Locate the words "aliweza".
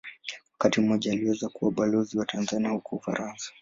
1.11-1.49